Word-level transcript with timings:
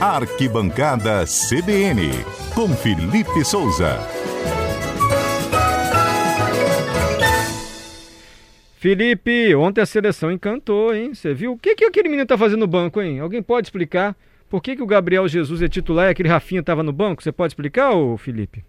Arquibancada 0.00 1.24
CBN, 1.26 2.10
com 2.54 2.68
Felipe 2.68 3.44
Souza. 3.44 3.98
Felipe, 8.76 9.56
ontem 9.56 9.80
a 9.80 9.86
seleção 9.86 10.30
encantou, 10.30 10.94
hein? 10.94 11.12
Você 11.12 11.34
viu? 11.34 11.54
O 11.54 11.58
que, 11.58 11.74
que 11.74 11.84
aquele 11.84 12.08
menino 12.08 12.28
tá 12.28 12.38
fazendo 12.38 12.60
no 12.60 12.68
banco, 12.68 13.02
hein? 13.02 13.18
Alguém 13.18 13.42
pode 13.42 13.66
explicar? 13.66 14.16
Por 14.48 14.62
que, 14.62 14.76
que 14.76 14.82
o 14.84 14.86
Gabriel 14.86 15.26
Jesus 15.26 15.62
é 15.62 15.68
titular 15.68 16.06
e 16.06 16.10
aquele 16.10 16.28
Rafinha 16.28 16.62
tava 16.62 16.84
no 16.84 16.92
banco? 16.92 17.20
Você 17.20 17.32
pode 17.32 17.50
explicar, 17.50 17.90
ô 17.90 18.16
Felipe? 18.16 18.64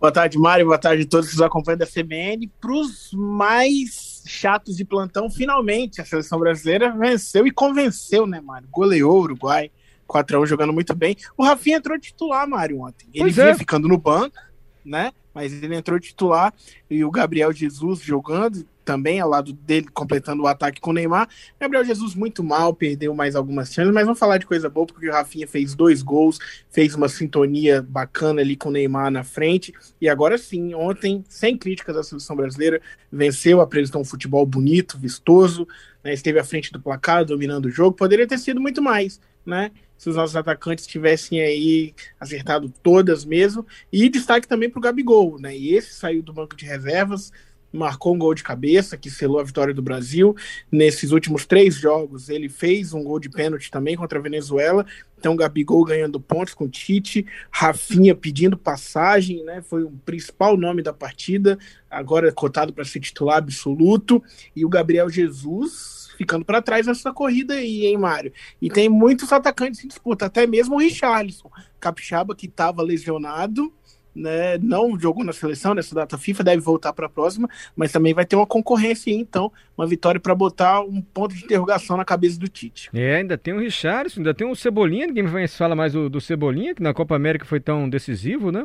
Boa 0.00 0.12
tarde, 0.12 0.38
Mário. 0.38 0.66
Boa 0.66 0.78
tarde 0.78 1.02
a 1.02 1.08
todos 1.08 1.30
que 1.30 1.34
nos 1.34 1.42
acompanham 1.42 1.78
da 1.78 1.86
CBN. 1.86 2.48
Para 2.60 2.72
os 2.72 3.10
mais 3.12 4.13
chatos 4.26 4.76
de 4.76 4.84
plantão, 4.84 5.30
finalmente 5.30 6.00
a 6.00 6.04
seleção 6.04 6.38
brasileira 6.38 6.90
venceu 6.96 7.46
e 7.46 7.50
convenceu, 7.50 8.26
né, 8.26 8.40
Mário? 8.40 8.68
Goleou 8.70 9.18
o 9.18 9.20
Uruguai, 9.20 9.70
4x1 10.08 10.46
jogando 10.46 10.72
muito 10.72 10.94
bem. 10.94 11.16
O 11.36 11.44
Rafinha 11.44 11.78
entrou 11.78 11.98
titular, 11.98 12.48
Mário, 12.48 12.80
ontem. 12.80 13.06
Ele 13.12 13.24
Pois 13.24 13.34
vinha 13.36 13.48
é. 13.48 13.54
ficando 13.54 13.88
no 13.88 13.98
banco, 13.98 14.36
né? 14.84 15.12
Mas 15.34 15.52
ele 15.52 15.74
entrou 15.74 15.98
titular 15.98 16.54
e 16.88 17.04
o 17.04 17.10
Gabriel 17.10 17.52
Jesus 17.52 18.00
jogando 18.00 18.64
também 18.84 19.18
ao 19.18 19.28
lado 19.28 19.52
dele, 19.52 19.88
completando 19.88 20.42
o 20.42 20.46
ataque 20.46 20.80
com 20.80 20.90
o 20.90 20.92
Neymar. 20.92 21.28
Gabriel 21.58 21.84
Jesus 21.84 22.14
muito 22.14 22.44
mal, 22.44 22.74
perdeu 22.74 23.14
mais 23.14 23.34
algumas 23.34 23.72
chances, 23.72 23.92
mas 23.92 24.04
vamos 24.04 24.18
falar 24.18 24.38
de 24.38 24.46
coisa 24.46 24.68
boa, 24.68 24.86
porque 24.86 25.08
o 25.08 25.12
Rafinha 25.12 25.48
fez 25.48 25.74
dois 25.74 26.02
gols, 26.02 26.38
fez 26.70 26.94
uma 26.94 27.08
sintonia 27.08 27.82
bacana 27.82 28.42
ali 28.42 28.56
com 28.56 28.68
o 28.68 28.72
Neymar 28.72 29.10
na 29.10 29.24
frente. 29.24 29.72
E 30.00 30.08
agora 30.08 30.36
sim, 30.36 30.74
ontem, 30.74 31.24
sem 31.28 31.56
críticas 31.56 31.96
à 31.96 32.02
seleção 32.02 32.36
brasileira, 32.36 32.80
venceu, 33.10 33.60
apresentou 33.60 34.02
um 34.02 34.04
futebol 34.04 34.44
bonito, 34.44 34.98
vistoso, 34.98 35.66
né, 36.02 36.12
esteve 36.12 36.38
à 36.38 36.44
frente 36.44 36.70
do 36.70 36.80
placar, 36.80 37.24
dominando 37.24 37.66
o 37.66 37.70
jogo. 37.70 37.96
Poderia 37.96 38.26
ter 38.26 38.38
sido 38.38 38.60
muito 38.60 38.82
mais, 38.82 39.20
né? 39.44 39.70
Se 40.04 40.10
os 40.10 40.16
nossos 40.16 40.36
atacantes 40.36 40.86
tivessem 40.86 41.40
aí 41.40 41.94
acertado 42.20 42.70
todas 42.82 43.24
mesmo. 43.24 43.66
E 43.90 44.10
destaque 44.10 44.46
também 44.46 44.68
para 44.68 44.78
o 44.78 44.82
Gabigol, 44.82 45.38
né? 45.38 45.56
E 45.56 45.72
esse 45.72 45.94
saiu 45.94 46.22
do 46.22 46.30
banco 46.30 46.54
de 46.54 46.66
reservas, 46.66 47.32
marcou 47.72 48.14
um 48.14 48.18
gol 48.18 48.34
de 48.34 48.42
cabeça 48.42 48.98
que 48.98 49.08
selou 49.08 49.40
a 49.40 49.42
vitória 49.42 49.72
do 49.72 49.80
Brasil. 49.80 50.36
Nesses 50.70 51.10
últimos 51.10 51.46
três 51.46 51.76
jogos, 51.76 52.28
ele 52.28 52.50
fez 52.50 52.92
um 52.92 53.02
gol 53.02 53.18
de 53.18 53.30
pênalti 53.30 53.70
também 53.70 53.96
contra 53.96 54.18
a 54.18 54.22
Venezuela. 54.22 54.84
Então, 55.18 55.34
Gabigol 55.34 55.82
ganhando 55.86 56.20
pontos 56.20 56.52
com 56.52 56.68
Tite, 56.68 57.24
Rafinha 57.50 58.14
pedindo 58.14 58.58
passagem, 58.58 59.42
né? 59.42 59.62
Foi 59.62 59.84
o 59.84 59.90
principal 60.04 60.54
nome 60.54 60.82
da 60.82 60.92
partida, 60.92 61.58
agora 61.90 62.30
cotado 62.30 62.74
para 62.74 62.84
ser 62.84 63.00
titular 63.00 63.38
absoluto. 63.38 64.22
E 64.54 64.66
o 64.66 64.68
Gabriel 64.68 65.08
Jesus 65.08 66.03
ficando 66.16 66.44
para 66.44 66.62
trás 66.62 66.86
nessa 66.86 67.12
corrida 67.12 67.54
aí, 67.54 67.86
hein, 67.86 67.98
Mário? 67.98 68.32
E 68.60 68.68
tem 68.68 68.88
muitos 68.88 69.32
atacantes 69.32 69.84
em 69.84 69.88
disputa, 69.88 70.26
até 70.26 70.46
mesmo 70.46 70.76
o 70.76 70.78
Richarlison, 70.78 71.50
capixaba 71.80 72.34
que 72.34 72.46
estava 72.46 72.82
lesionado 72.82 73.72
né, 74.14 74.56
não 74.58 74.98
jogou 74.98 75.24
na 75.24 75.32
seleção 75.32 75.74
nessa 75.74 75.94
data 75.94 76.16
FIFA, 76.16 76.44
deve 76.44 76.62
voltar 76.62 76.92
para 76.92 77.06
a 77.06 77.08
próxima, 77.08 77.48
mas 77.74 77.90
também 77.90 78.14
vai 78.14 78.24
ter 78.24 78.36
uma 78.36 78.46
concorrência 78.46 79.12
aí, 79.12 79.18
então, 79.18 79.50
uma 79.76 79.86
vitória 79.86 80.20
para 80.20 80.34
botar 80.34 80.80
um 80.82 81.02
ponto 81.02 81.34
de 81.34 81.44
interrogação 81.44 81.96
na 81.96 82.04
cabeça 82.04 82.38
do 82.38 82.48
Tite. 82.48 82.90
É, 82.94 83.16
ainda 83.16 83.36
tem 83.36 83.52
o 83.52 83.58
Richardson, 83.58 84.20
ainda 84.20 84.32
tem 84.32 84.48
o 84.48 84.54
Cebolinha, 84.54 85.06
ninguém 85.06 85.48
fala 85.48 85.74
mais 85.74 85.92
do, 85.92 86.08
do 86.08 86.20
Cebolinha, 86.20 86.74
que 86.74 86.82
na 86.82 86.94
Copa 86.94 87.16
América 87.16 87.44
foi 87.44 87.58
tão 87.58 87.88
decisivo, 87.88 88.52
né? 88.52 88.64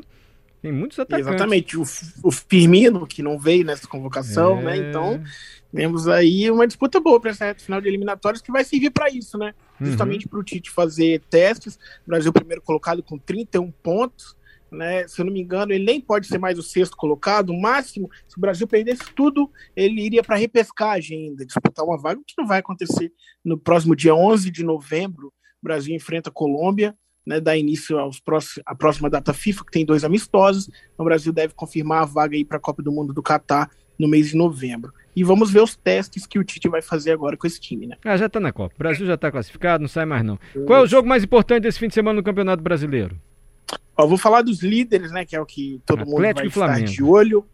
Tem 0.61 0.71
muitos 0.71 0.99
atacantes. 0.99 1.27
Exatamente, 1.27 1.77
o, 1.77 1.83
o 2.23 2.31
Firmino, 2.31 3.07
que 3.07 3.23
não 3.23 3.39
veio 3.39 3.63
nessa 3.63 3.87
convocação, 3.87 4.59
É. 4.59 4.63
né? 4.63 4.77
Então, 4.77 5.23
temos 5.73 6.07
aí 6.07 6.49
uma 6.51 6.67
disputa 6.67 6.99
boa 6.99 7.19
para 7.19 7.31
essa 7.31 7.45
reta 7.45 7.63
final 7.63 7.79
de 7.79 7.87
eliminatórias 7.87 8.41
que 8.41 8.51
vai 8.51 8.63
servir 8.63 8.89
para 8.89 9.09
isso, 9.09 9.37
né? 9.37 9.53
Uhum. 9.79 9.87
Justamente 9.87 10.27
para 10.27 10.39
o 10.39 10.43
Tite 10.43 10.69
fazer 10.69 11.21
testes. 11.29 11.75
O 12.05 12.09
Brasil 12.09 12.33
primeiro 12.33 12.61
colocado 12.61 13.01
com 13.03 13.17
31 13.17 13.71
pontos. 13.71 14.37
Né, 14.71 15.07
se 15.07 15.19
eu 15.19 15.25
não 15.25 15.33
me 15.33 15.41
engano, 15.41 15.73
ele 15.73 15.83
nem 15.83 15.99
pode 15.99 16.27
ser 16.27 16.37
mais 16.37 16.59
o 16.59 16.61
sexto 16.61 16.95
colocado. 16.95 17.49
O 17.49 17.59
máximo, 17.59 18.07
se 18.27 18.37
o 18.37 18.39
Brasil 18.39 18.67
perdesse 18.67 19.01
tudo, 19.15 19.51
ele 19.75 19.99
iria 19.99 20.21
para 20.21 20.35
repescagem 20.35 21.29
ainda, 21.29 21.43
disputar 21.43 21.83
uma 21.83 21.97
vaga, 21.97 22.19
o 22.19 22.23
que 22.23 22.35
não 22.37 22.45
vai 22.45 22.59
acontecer 22.59 23.11
no 23.43 23.57
próximo 23.57 23.95
dia 23.95 24.13
11 24.13 24.51
de 24.51 24.63
novembro. 24.63 25.29
O 25.59 25.63
Brasil 25.63 25.95
enfrenta 25.95 26.29
a 26.29 26.31
Colômbia, 26.31 26.95
né, 27.29 27.39
dá 27.39 27.55
início 27.55 27.99
aos 27.99 28.19
próximos, 28.19 28.63
à 28.65 28.73
próxima 28.73 29.07
data 29.07 29.31
FIFA, 29.31 29.63
que 29.65 29.71
tem 29.71 29.85
dois 29.85 30.03
amistosos. 30.03 30.67
Então, 30.67 31.03
o 31.03 31.03
Brasil 31.03 31.31
deve 31.31 31.53
confirmar 31.53 32.01
a 32.01 32.05
vaga 32.05 32.35
para 32.43 32.57
a 32.57 32.59
Copa 32.59 32.81
do 32.81 32.91
Mundo 32.91 33.13
do 33.13 33.21
Catar 33.21 33.69
no 33.99 34.07
mês 34.07 34.29
de 34.29 34.35
novembro. 34.35 34.91
E 35.15 35.23
vamos 35.23 35.51
ver 35.51 35.61
os 35.61 35.75
testes 35.75 36.25
que 36.25 36.39
o 36.39 36.43
Tite 36.43 36.67
vai 36.67 36.81
fazer 36.81 37.11
agora 37.11 37.37
com 37.37 37.45
esse 37.45 37.59
time, 37.59 37.85
né? 37.85 37.97
Ah, 38.03 38.17
já 38.17 38.27
tá 38.27 38.39
na 38.39 38.51
Copa. 38.51 38.73
O 38.73 38.79
Brasil 38.79 39.05
já 39.05 39.15
tá 39.15 39.31
classificado, 39.31 39.81
não 39.81 39.87
sai 39.87 40.05
mais 40.05 40.23
não. 40.23 40.39
Qual 40.65 40.79
é 40.79 40.83
o 40.83 40.87
jogo 40.87 41.07
mais 41.07 41.23
importante 41.23 41.63
desse 41.63 41.77
fim 41.77 41.87
de 41.87 41.93
semana 41.93 42.15
no 42.15 42.23
Campeonato 42.23 42.63
Brasileiro? 42.63 43.15
Ó, 43.95 44.07
vou 44.07 44.17
falar 44.17 44.41
dos 44.41 44.63
líderes, 44.63 45.11
né? 45.11 45.23
Que 45.23 45.35
é 45.35 45.41
o 45.41 45.45
que 45.45 45.79
todo 45.85 45.99
mundo 45.99 46.15
Atlético 46.15 46.39
vai 46.39 46.45
e 46.45 46.47
estar 46.47 46.65
Flamengo. 46.65 46.91
de 46.91 47.03
olho. 47.03 47.45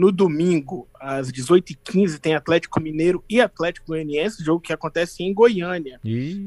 No 0.00 0.10
domingo, 0.10 0.88
às 0.98 1.30
18h15, 1.30 2.18
tem 2.18 2.34
Atlético 2.34 2.80
Mineiro 2.80 3.22
e 3.28 3.38
Atlético 3.38 3.88
Goianiense, 3.88 4.42
jogo 4.42 4.58
que 4.58 4.72
acontece 4.72 5.22
em 5.22 5.34
Goiânia. 5.34 6.00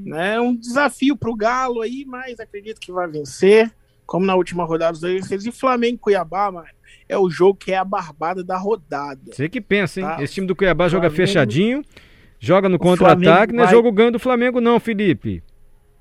Né? 0.06 0.40
Um 0.40 0.56
desafio 0.56 1.16
para 1.16 1.30
o 1.30 1.36
Galo 1.36 1.82
aí, 1.82 2.04
mas 2.04 2.40
acredito 2.40 2.80
que 2.80 2.92
vai 2.92 3.08
vencer. 3.08 3.72
Como 4.08 4.26
na 4.26 4.34
última 4.36 4.66
rodada 4.66 4.94
dos 4.94 5.02
dois. 5.02 5.30
E 5.46 5.52
Flamengo 5.52 5.96
e 5.96 6.00
Cuiabá, 6.00 6.52
mano, 6.52 6.68
é 7.08 7.16
o 7.18 7.30
jogo 7.30 7.54
que 7.60 7.72
é 7.72 7.78
a 7.78 7.86
barbada 7.86 8.44
da 8.44 8.58
rodada. 8.58 9.32
você 9.32 9.48
que 9.48 9.62
pensa, 9.62 10.00
hein? 10.00 10.06
Tá. 10.08 10.24
Esse 10.24 10.34
time 10.34 10.48
do 10.48 10.56
Cuiabá 10.56 10.88
joga 10.90 11.10
Flamengo- 11.12 11.28
jogadinho, 11.28 11.82
joga 12.40 12.68
no 12.68 12.80
contra-ataque, 12.80 13.54
não 13.54 13.64
é 13.64 13.68
vai- 13.68 13.76
jogo 13.76 13.92
ganho 13.92 14.12
do 14.12 14.20
Flamengo 14.20 14.60
não, 14.60 14.80
Felipe. 14.80 15.44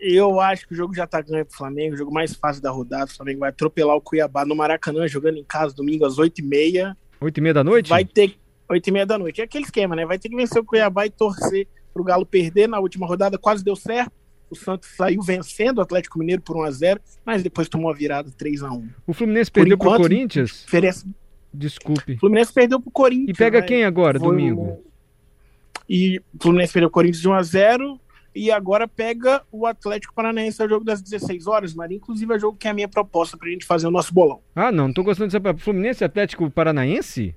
Eu 0.00 0.40
acho 0.40 0.66
que 0.66 0.72
o 0.72 0.76
jogo 0.76 0.94
já 0.94 1.06
tá 1.06 1.20
ganho 1.20 1.44
pro 1.46 1.56
Flamengo, 1.56 1.94
o 1.94 1.98
jogo 1.98 2.12
mais 2.12 2.34
fácil 2.34 2.62
da 2.62 2.70
rodada. 2.70 3.04
O 3.04 3.14
Flamengo 3.14 3.40
vai 3.40 3.50
atropelar 3.50 3.94
o 3.94 4.00
Cuiabá 4.00 4.44
no 4.44 4.56
Maracanã, 4.56 5.06
jogando 5.06 5.36
em 5.36 5.44
casa 5.44 5.74
domingo 5.74 6.04
às 6.06 6.18
8h30. 6.18 6.96
Oito 7.22 7.38
e 7.38 7.40
meia 7.40 7.54
da 7.54 7.64
noite? 7.64 7.88
Vai 7.88 8.04
ter 8.04 8.36
8 8.68 8.86
e 8.86 8.90
meia 8.90 9.06
da 9.06 9.18
noite. 9.18 9.40
É 9.40 9.44
aquele 9.44 9.64
esquema, 9.64 9.94
né? 9.94 10.04
Vai 10.06 10.18
ter 10.18 10.28
que 10.28 10.36
vencer 10.36 10.60
o 10.60 10.64
Cuiabá 10.64 11.06
e 11.06 11.10
torcer 11.10 11.66
pro 11.92 12.02
Galo 12.04 12.24
perder 12.26 12.68
na 12.68 12.78
última 12.80 13.06
rodada. 13.06 13.36
Quase 13.38 13.62
deu 13.64 13.76
certo. 13.76 14.12
O 14.50 14.54
Santos 14.56 14.90
saiu 14.96 15.22
vencendo 15.22 15.78
o 15.78 15.80
Atlético 15.80 16.18
Mineiro 16.18 16.42
por 16.42 16.56
1x0, 16.56 16.98
mas 17.24 17.42
depois 17.42 17.68
tomou 17.68 17.90
a 17.90 17.94
virada 17.94 18.30
3x1. 18.30 18.88
O 19.06 19.12
Fluminense 19.14 19.50
Por 19.50 19.60
perdeu 19.60 19.78
pro 19.78 19.86
enquanto, 19.88 20.02
Corinthians? 20.02 20.62
Diferença. 20.64 21.06
Desculpe. 21.54 22.12
O 22.14 22.18
Fluminense 22.18 22.52
perdeu 22.52 22.80
pro 22.80 22.90
Corinthians. 22.90 23.30
E 23.30 23.32
pega 23.34 23.60
né? 23.60 23.66
quem 23.66 23.84
agora, 23.84 24.18
Foi 24.18 24.28
domingo? 24.28 24.62
o- 24.62 24.84
E 25.88 26.18
o 26.18 26.42
Fluminense 26.42 26.72
perdeu 26.72 26.88
o 26.88 26.92
Corinthians 26.92 27.20
de 27.22 27.28
1x0. 27.28 27.98
E 28.34 28.50
agora 28.50 28.88
pega 28.88 29.42
o 29.52 29.66
Atlético 29.66 30.14
Paranaense, 30.14 30.60
é 30.62 30.64
o 30.64 30.68
jogo 30.68 30.84
das 30.84 31.02
16 31.02 31.46
horas, 31.46 31.74
Maria. 31.74 31.96
Inclusive 31.98 32.32
é 32.32 32.36
o 32.36 32.40
jogo 32.40 32.56
que 32.58 32.66
é 32.66 32.70
a 32.70 32.74
minha 32.74 32.88
proposta 32.88 33.36
pra 33.36 33.48
gente 33.48 33.66
fazer 33.66 33.86
o 33.86 33.90
nosso 33.90 34.12
bolão. 34.14 34.40
Ah, 34.56 34.72
não, 34.72 34.86
não 34.88 34.94
tô 34.94 35.02
gostando 35.02 35.30
dessa. 35.30 35.54
Fluminense 35.58 36.02
e 36.02 36.06
Atlético 36.06 36.50
Paranaense? 36.50 37.34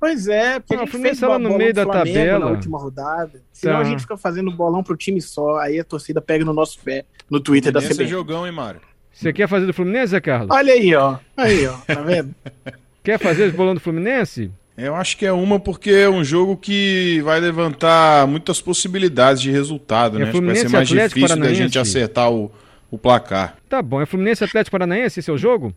Pois 0.00 0.28
é, 0.28 0.60
porque 0.60 0.74
Ah, 0.74 0.78
a 0.78 0.82
o 0.82 0.84
gente 0.84 0.90
Fluminense 0.92 1.18
fez 1.18 1.20
tá 1.20 1.28
lá 1.28 1.36
o 1.36 1.38
no 1.38 1.56
meio 1.58 1.74
da 1.74 1.82
Flamengo 1.84 2.14
tabela. 2.18 2.38
na 2.44 2.46
última 2.52 2.78
rodada. 2.78 3.42
Senão 3.52 3.74
Tá. 3.76 3.80
a 3.80 3.84
gente 3.84 4.00
fica 4.02 4.16
fazendo 4.16 4.50
bolão 4.52 4.82
pro 4.82 4.96
time 4.96 5.20
só, 5.20 5.56
aí 5.58 5.80
a 5.80 5.84
torcida 5.84 6.20
pega 6.20 6.44
no 6.44 6.52
nosso 6.52 6.78
pé, 6.80 7.04
no 7.28 7.40
Twitter 7.40 7.72
da 7.72 7.80
Esse 7.80 8.02
é 8.02 8.06
jogão, 8.06 8.46
hein, 8.46 8.52
Mário? 8.52 8.80
Você 9.12 9.32
quer 9.32 9.48
fazer 9.48 9.66
do 9.66 9.72
Fluminense, 9.74 10.20
Carlos? 10.20 10.50
Olha 10.54 10.72
aí, 10.72 10.94
ó. 10.94 11.18
Aí, 11.36 11.66
ó. 11.66 11.72
Tá 11.78 12.00
vendo? 12.02 12.32
Quer 13.02 13.18
fazer 13.18 13.46
esse 13.46 13.56
bolão 13.56 13.74
do 13.74 13.80
Fluminense? 13.80 14.52
Eu 14.78 14.94
acho 14.94 15.16
que 15.16 15.26
é 15.26 15.32
uma 15.32 15.58
porque 15.58 15.90
é 15.90 16.08
um 16.08 16.22
jogo 16.22 16.56
que 16.56 17.20
vai 17.22 17.40
levantar 17.40 18.26
muitas 18.28 18.60
possibilidades 18.60 19.42
de 19.42 19.50
resultado, 19.50 20.16
É 20.16 20.20
né? 20.20 20.28
Acho 20.28 20.40
que 20.40 20.46
vai 20.46 20.54
ser 20.54 20.68
mais 20.68 20.88
Atlético 20.88 21.14
difícil 21.16 21.28
da 21.28 21.34
Paranaense. 21.34 21.62
gente 21.62 21.78
acertar 21.80 22.30
o, 22.32 22.50
o 22.90 22.96
placar. 22.96 23.56
Tá 23.68 23.82
bom, 23.82 24.00
é 24.00 24.06
Fluminense 24.06 24.44
e 24.44 24.46
Atlético 24.46 24.72
Paranaense 24.72 25.18
esse 25.18 25.28
é 25.28 25.32
o 25.32 25.36
jogo? 25.38 25.74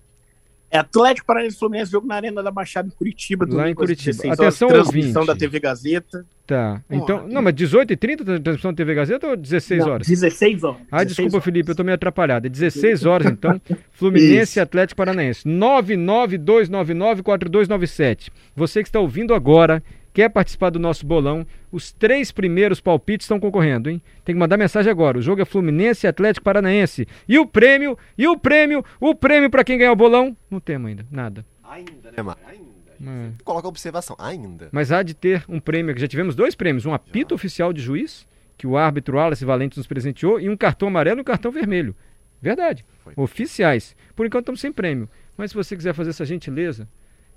É 0.70 0.78
Atlético 0.78 1.26
Paranaense 1.26 1.56
e 1.56 1.60
Fluminense, 1.60 1.92
jogo 1.92 2.06
na 2.08 2.16
Arena 2.16 2.44
da 2.44 2.52
Baixada 2.52 2.88
em 2.88 2.92
Curitiba. 2.92 3.44
Lá 3.46 3.50
domingo 3.50 3.68
em 3.68 3.72
às 3.72 3.76
Curitiba. 3.76 4.12
16 4.12 4.40
horas, 4.40 4.40
Atenção, 4.40 4.68
transmissão 4.70 5.22
ouvinte. 5.24 5.28
da 5.28 5.36
TV 5.36 5.60
Gazeta. 5.60 6.26
Tá. 6.52 6.84
Então, 6.90 7.26
não, 7.30 7.42
mas 7.42 7.54
18h30 7.54 8.44
transmissão 8.44 8.74
da 8.74 8.76
TV 8.76 8.94
Gazeta 8.94 9.26
ou 9.26 9.38
16 9.38 9.80
Não, 9.80 9.94
horas? 9.94 10.06
16 10.06 10.66
horas. 10.66 10.82
Ah, 10.92 10.98
16 10.98 11.08
desculpa, 11.08 11.38
horas. 11.38 11.46
Felipe, 11.46 11.72
eu 11.72 11.76
tô 11.76 11.86
meio 11.86 11.96
atrapalhado. 11.96 12.46
É 12.46 12.50
16 12.50 13.06
horas, 13.06 13.32
então. 13.32 13.62
Fluminense 13.94 14.60
e 14.60 14.62
Atlético 14.62 14.98
Paranaense. 14.98 15.48
992994297. 15.48 18.32
Você 18.54 18.84
que 18.84 18.90
está 18.90 19.00
ouvindo 19.00 19.34
agora, 19.34 19.82
quer 20.14 20.28
participar 20.28 20.72
do 20.72 20.80
nosso 20.80 21.06
bolão, 21.06 21.48
os 21.72 21.94
três 21.94 22.34
primeiros 22.34 22.82
palpites 22.82 23.24
estão 23.24 23.40
concorrendo, 23.40 23.90
hein? 23.90 24.02
Tem 24.26 24.36
que 24.36 24.40
mandar 24.40 24.58
mensagem 24.58 24.92
agora. 24.92 25.20
O 25.20 25.22
jogo 25.22 25.42
é 25.42 25.46
Fluminense 25.46 26.06
e 26.06 26.10
Atlético 26.10 26.44
Paranaense. 26.44 27.08
E 27.30 27.40
o 27.40 27.46
prêmio, 27.46 27.98
e 28.18 28.28
o 28.28 28.38
prêmio, 28.38 28.84
o 29.00 29.16
prêmio 29.16 29.50
para 29.50 29.64
quem 29.64 29.78
ganhar 29.78 29.94
o 29.94 29.96
bolão? 29.96 30.36
Não 30.50 30.60
temos 30.60 30.90
ainda, 30.90 31.06
nada. 31.10 31.46
Ainda, 31.64 32.12
né? 32.12 32.18
Ainda. 32.46 32.81
É. 33.04 33.32
Coloca 33.44 33.68
a 33.68 33.70
observação, 33.70 34.16
ainda. 34.20 34.70
Mas 34.72 34.92
há 34.92 35.02
de 35.04 35.14
ter 35.14 35.44
um 35.50 35.60
prêmio, 35.60 35.94
que 35.96 36.02
já 36.02 36.08
tivemos 36.08 36.36
dois 36.36 36.56
prêmios, 36.56 36.86
um 36.86 36.94
apito 36.94 37.34
oficial 37.34 37.74
de 37.74 37.82
juiz, 37.82 38.28
que 38.58 38.68
o 38.68 38.78
árbitro 38.78 39.18
Wallace 39.18 39.44
Valente 39.44 39.78
nos 39.78 39.88
presenteou, 39.88 40.40
e 40.40 40.50
um 40.50 40.56
cartão 40.58 40.88
amarelo 40.88 41.20
e 41.20 41.22
um 41.22 41.26
cartão 41.26 41.52
vermelho. 41.52 41.96
Verdade. 42.42 42.86
Foi. 43.04 43.14
Oficiais. 43.16 43.96
Por 44.16 44.26
enquanto 44.26 44.44
estamos 44.44 44.62
sem 44.62 44.72
prêmio. 44.72 45.08
Mas 45.38 45.52
se 45.52 45.56
você 45.56 45.76
quiser 45.76 45.94
fazer 45.94 46.10
essa 46.12 46.26
gentileza, 46.26 46.88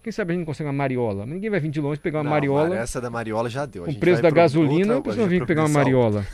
quem 0.02 0.12
sabe 0.12 0.32
a 0.32 0.34
gente 0.34 0.40
não 0.40 0.46
consegue 0.46 0.66
uma 0.68 0.72
mariola. 0.74 1.24
Ninguém 1.24 1.48
vai 1.50 1.60
vir 1.60 1.70
de 1.70 1.80
longe 1.80 1.98
pegar 2.00 2.18
uma 2.18 2.24
Não, 2.24 2.30
mariola 2.30 2.76
essa 2.76 3.00
da 3.00 3.08
Mariola 3.08 3.48
já 3.48 3.64
deu. 3.64 3.84
O 3.84 3.94
preço 3.98 4.20
da 4.20 4.30
gasolina, 4.30 4.74
outra- 4.78 4.94
não 4.96 5.02
precisa 5.02 5.24
a 5.26 5.28
gente 5.28 5.40
vir 5.40 5.46
pegar 5.46 5.62
uma 5.62 5.68
mariola. 5.68 6.26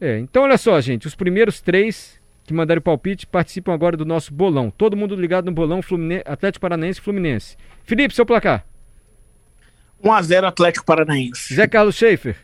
É, 0.00 0.18
então 0.18 0.42
olha 0.42 0.58
só, 0.58 0.80
gente, 0.80 1.06
os 1.06 1.14
primeiros 1.14 1.60
três 1.60 2.20
que 2.46 2.54
mandarem 2.54 2.78
o 2.78 2.82
palpite 2.82 3.26
participam 3.26 3.74
agora 3.74 3.96
do 3.96 4.04
nosso 4.04 4.32
bolão. 4.32 4.70
Todo 4.70 4.96
mundo 4.96 5.16
ligado 5.16 5.46
no 5.46 5.52
bolão 5.52 5.82
Fluminense, 5.82 6.22
Atlético 6.26 6.60
Paranaense 6.60 7.00
e 7.00 7.02
Fluminense. 7.02 7.56
Felipe, 7.84 8.14
seu 8.14 8.24
placar. 8.24 8.64
1x0 10.02 10.44
Atlético 10.44 10.86
Paranaense. 10.86 11.54
Zé 11.54 11.66
Carlos 11.66 11.96
Schaefer. 11.96 12.36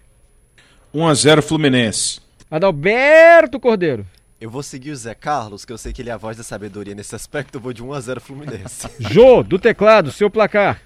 1x0 0.95 1.43
Fluminense. 1.43 2.21
Adalberto 2.51 3.61
Cordeiro. 3.61 4.05
Eu 4.41 4.51
vou 4.51 4.63
seguir 4.63 4.91
o 4.91 4.97
Zé 4.97 5.15
Carlos, 5.15 5.65
que 5.65 5.73
eu 5.73 5.79
sei 5.79 5.93
que 5.93 6.03
ele 6.03 6.11
é 6.11 6.13
a 6.13 6.17
voz 6.17 6.37
da 6.37 6.43
sabedoria 6.43 6.95
nesse 6.95 7.15
aspecto. 7.15 7.57
Eu 7.57 7.61
vou 7.61 7.73
de 7.73 7.83
1x0 7.83 8.19
Fluminense. 8.19 8.89
Jô, 8.99 9.43
do 9.43 9.59
teclado, 9.59 10.11
seu 10.11 10.29
placar. 10.29 10.83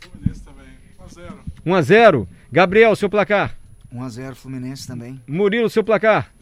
Fluminense 0.00 0.44
também. 0.44 0.68
1x0. 1.08 1.34
1 1.66 1.74
a 1.74 1.82
0 1.82 2.28
Gabriel, 2.52 2.94
seu 2.94 3.10
placar. 3.10 3.56
1x0 3.92 4.34
Fluminense 4.36 4.86
também. 4.86 5.20
Murilo, 5.26 5.68
seu 5.68 5.82
placar. 5.82 6.32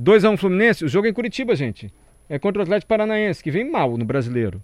2x1 0.00 0.36
Fluminense. 0.36 0.84
O 0.84 0.88
jogo 0.88 1.06
é 1.06 1.10
em 1.10 1.12
Curitiba, 1.14 1.54
gente. 1.56 1.92
É 2.28 2.38
contra 2.38 2.60
o 2.60 2.62
Atlético 2.62 2.88
Paranaense, 2.88 3.42
que 3.42 3.50
vem 3.50 3.70
mal 3.70 3.96
no 3.96 4.04
brasileiro. 4.04 4.60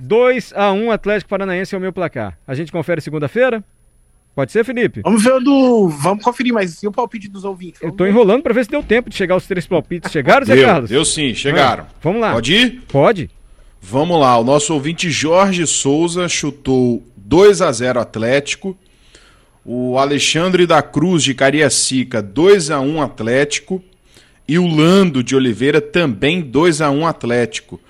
2x1 0.00 0.90
Atlético 0.90 1.28
Paranaense 1.28 1.74
é 1.74 1.78
o 1.78 1.80
meu 1.80 1.92
placar. 1.92 2.38
A 2.46 2.54
gente 2.54 2.72
confere 2.72 3.00
segunda-feira? 3.00 3.62
Pode 4.34 4.50
ser, 4.50 4.64
Felipe? 4.64 5.02
Vamos 5.02 5.22
ver 5.22 5.34
o 5.34 5.40
do. 5.40 5.88
Vamos 5.88 6.24
conferir, 6.24 6.54
mas 6.54 6.82
e 6.82 6.86
o 6.86 6.92
palpite 6.92 7.28
dos 7.28 7.44
ouvintes? 7.44 7.82
Eu 7.82 7.88
Vamos 7.88 7.98
tô 7.98 8.04
ver. 8.04 8.10
enrolando 8.10 8.42
pra 8.42 8.54
ver 8.54 8.64
se 8.64 8.70
deu 8.70 8.82
tempo 8.82 9.10
de 9.10 9.16
chegar 9.16 9.36
os 9.36 9.46
três 9.46 9.66
palpites. 9.66 10.10
Chegaram, 10.10 10.46
Zé 10.46 10.54
Deu, 10.56 10.66
Carlos? 10.66 10.88
deu 10.90 11.04
sim, 11.04 11.34
chegaram. 11.34 11.84
Ah, 11.84 11.94
vamos 12.02 12.20
lá. 12.22 12.32
Pode 12.32 12.54
ir? 12.54 12.80
Pode. 12.90 13.30
Vamos 13.78 14.18
lá, 14.18 14.38
o 14.38 14.44
nosso 14.44 14.72
ouvinte 14.72 15.10
Jorge 15.10 15.66
Souza 15.66 16.28
chutou 16.28 17.02
2 17.16 17.60
a 17.60 17.70
0 17.72 18.00
Atlético. 18.00 18.78
O 19.64 19.96
Alexandre 19.98 20.66
da 20.66 20.82
Cruz 20.82 21.22
de 21.22 21.34
Cariacica 21.34 22.20
2 22.20 22.70
a 22.70 22.80
1 22.80 23.00
Atlético 23.00 23.82
e 24.48 24.58
o 24.58 24.66
Lando 24.66 25.22
de 25.22 25.36
Oliveira 25.36 25.80
também 25.80 26.40
2 26.40 26.80
a 26.80 26.90
1 26.90 27.06
Atlético. 27.06 27.80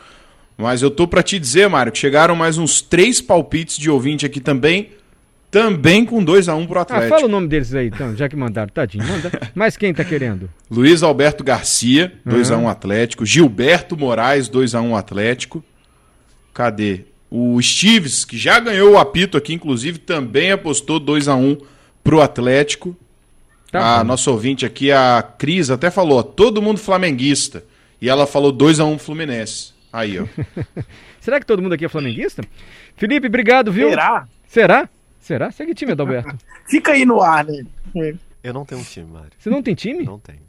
Mas 0.58 0.82
eu 0.82 0.90
tô 0.90 1.08
pra 1.08 1.22
te 1.22 1.38
dizer, 1.38 1.68
Mário, 1.68 1.90
que 1.90 1.98
chegaram 1.98 2.36
mais 2.36 2.58
uns 2.58 2.82
três 2.82 3.20
palpites 3.22 3.78
de 3.78 3.90
ouvinte 3.90 4.26
aqui 4.26 4.38
também, 4.38 4.90
também 5.50 6.04
com 6.04 6.22
2 6.22 6.48
a 6.48 6.54
1 6.54 6.66
pro 6.66 6.78
Ah, 6.78 6.82
Atlético. 6.82 7.08
fala 7.08 7.24
o 7.24 7.28
nome 7.28 7.48
deles 7.48 7.74
aí, 7.74 7.86
então, 7.88 8.14
já 8.14 8.28
que 8.28 8.36
mandaram. 8.36 8.68
Tadinho, 8.72 9.04
manda. 9.06 9.30
Mas 9.54 9.76
quem 9.76 9.94
tá 9.94 10.04
querendo? 10.04 10.48
Luiz 10.70 11.02
Alberto 11.02 11.42
Garcia, 11.42 12.12
2 12.24 12.50
Uhum. 12.50 12.56
a 12.56 12.58
1 12.60 12.68
Atlético. 12.68 13.24
Gilberto 13.26 13.96
Moraes, 13.96 14.46
2 14.48 14.74
a 14.74 14.80
1 14.82 14.94
Atlético. 14.94 15.64
Cadê? 16.52 17.06
O 17.34 17.58
Stives, 17.62 18.26
que 18.26 18.36
já 18.36 18.60
ganhou 18.60 18.92
o 18.92 18.98
apito 18.98 19.38
aqui, 19.38 19.54
inclusive, 19.54 19.96
também 19.96 20.52
apostou 20.52 21.00
2 21.00 21.28
a 21.28 21.34
1 21.34 21.56
pro 22.04 22.20
Atlético. 22.20 22.94
Tá 23.70 24.00
a 24.00 24.04
nossa 24.04 24.30
ouvinte 24.30 24.66
aqui, 24.66 24.92
a 24.92 25.22
Cris, 25.38 25.70
até 25.70 25.90
falou, 25.90 26.18
ó, 26.18 26.22
todo 26.22 26.60
mundo 26.60 26.78
flamenguista. 26.78 27.64
E 28.02 28.10
ela 28.10 28.26
falou 28.26 28.52
2 28.52 28.80
a 28.80 28.84
1 28.84 28.98
Fluminense. 28.98 29.72
Aí, 29.90 30.18
ó. 30.18 30.26
Será 31.22 31.40
que 31.40 31.46
todo 31.46 31.62
mundo 31.62 31.72
aqui 31.72 31.86
é 31.86 31.88
flamenguista? 31.88 32.42
Felipe, 32.96 33.28
obrigado, 33.28 33.72
viu? 33.72 33.88
Será? 33.88 34.28
Será? 34.46 34.88
Será? 35.18 35.50
Segue 35.50 35.72
time, 35.74 35.92
Adalberto. 35.92 36.36
Fica 36.68 36.92
aí 36.92 37.06
no 37.06 37.22
ar, 37.22 37.46
né? 37.46 37.64
Eu 38.44 38.52
não 38.52 38.66
tenho 38.66 38.82
um 38.82 38.84
time, 38.84 39.10
Mário. 39.10 39.30
Você 39.38 39.48
não 39.48 39.62
tem 39.62 39.74
time? 39.74 40.04
Não 40.04 40.18
tenho. 40.18 40.40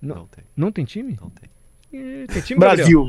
Não. 0.00 0.14
Não 0.14 0.26
tenho. 0.26 0.46
Não 0.56 0.70
tem 0.70 0.84
time? 0.84 1.18
Não 1.20 1.30
tenho. 1.30 1.50
Ih, 2.22 2.26
Tem 2.28 2.40
time, 2.42 2.60
Gabriel? 2.60 3.04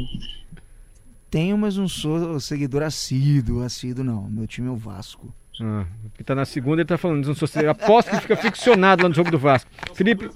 Tenho, 1.30 1.58
mas 1.58 1.78
não 1.78 1.88
sou 1.88 2.40
seguidor 2.40 2.82
assíduo, 2.82 3.64
assíduo 3.64 4.04
não. 4.04 4.30
Meu 4.30 4.48
time 4.48 4.68
é 4.68 4.72
o 4.72 4.76
Vasco. 4.76 5.34
Ah, 5.62 5.86
porque 6.04 6.24
tá 6.24 6.34
na 6.34 6.46
segunda 6.46 6.82
ele 6.82 6.88
tá 6.88 6.98
falando, 6.98 7.26
não 7.26 7.36
sou 7.36 7.48
aposto 7.70 8.12
que 8.12 8.22
fica 8.22 8.36
ficcionado 8.38 9.04
lá 9.04 9.10
no 9.10 9.16
jogo 9.16 9.30
do 9.30 9.38
Vasco. 9.38 9.70
Felipe. 9.94 10.30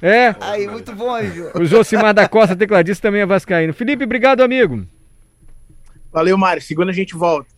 É, 0.00 0.34
Aí, 0.40 0.66
muito 0.66 0.92
bom, 0.94 1.20
Ju. 1.22 1.50
o 1.54 1.64
Josimar 1.64 2.14
da 2.14 2.28
Costa, 2.28 2.56
tecladista, 2.56 3.08
também 3.08 3.20
é 3.20 3.26
vascaíno. 3.26 3.72
Felipe, 3.72 4.04
obrigado, 4.04 4.40
amigo. 4.40 4.86
Valeu, 6.12 6.36
Mário. 6.36 6.62
Segunda 6.62 6.90
a 6.90 6.94
gente 6.94 7.14
volta. 7.14 7.52